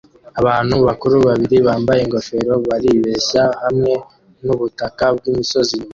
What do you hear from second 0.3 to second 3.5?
Abantu bakuru babiri bambaye ingofero baribeshya